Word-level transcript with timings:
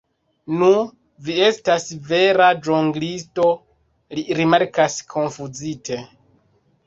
Nu, 0.59 0.69
vi 1.25 1.33
estas 1.47 1.83
vera 2.11 2.47
ĵonglisto, 2.69 3.45
li 4.19 4.23
rimarkas 4.39 4.97
konfuzite. 5.15 5.99